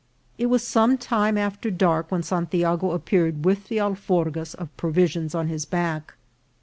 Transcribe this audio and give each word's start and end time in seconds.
It 0.39 0.47
was 0.47 0.63
some 0.65 0.97
time 0.97 1.37
after 1.37 1.69
dark 1.69 2.09
when 2.11 2.23
Santiago 2.23 2.89
appeared 2.89 3.45
with 3.45 3.67
the 3.67 3.77
alforgas 3.77 4.55
of 4.55 4.75
provisions 4.75 5.35
on 5.35 5.47
his 5.47 5.63
back. 5.65 6.15